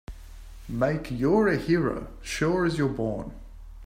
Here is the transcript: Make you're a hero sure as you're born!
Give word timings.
Make 0.67 1.11
you're 1.11 1.47
a 1.47 1.57
hero 1.57 2.07
sure 2.23 2.65
as 2.65 2.75
you're 2.79 2.89
born! 2.89 3.33